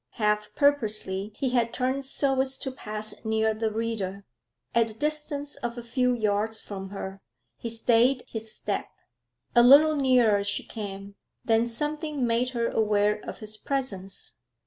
[0.13, 4.25] Half purposely, he had turned so as to pass near the reader.
[4.73, 7.21] At the distance of a few yards from her,
[7.59, 8.87] he stayed his step.
[9.55, 14.39] A little nearer she came, then something made her aware of his presence.